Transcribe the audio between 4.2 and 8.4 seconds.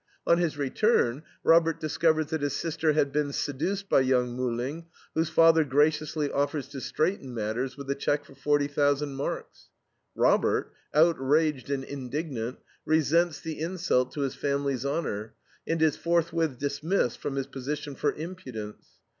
Muhling, whose father graciously offers to straighten matters with a check for